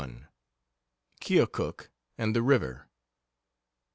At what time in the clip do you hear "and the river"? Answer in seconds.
2.17-2.87